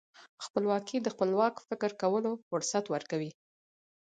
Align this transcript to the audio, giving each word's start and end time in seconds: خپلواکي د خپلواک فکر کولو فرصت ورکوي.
خپلواکي 0.45 0.97
د 1.01 1.07
خپلواک 1.13 1.55
فکر 1.67 1.91
کولو 2.01 2.31
فرصت 2.47 2.85
ورکوي. 2.93 3.31